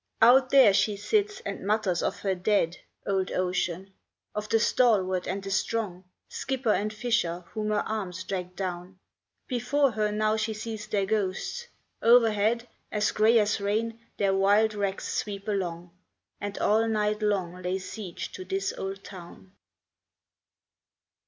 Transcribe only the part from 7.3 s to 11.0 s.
whom her arms dragged down: Before her now she sees